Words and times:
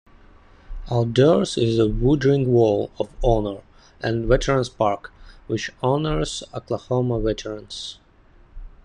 Outdoors 0.89 1.59
is 1.59 1.77
the 1.77 1.87
Woodring 1.87 2.47
Wall 2.47 2.89
of 2.97 3.11
Honor 3.23 3.61
and 4.01 4.25
Veterans 4.25 4.67
Park, 4.67 5.11
which 5.45 5.69
honors 5.83 6.41
Oklahoma 6.55 7.19
veterans. 7.19 7.99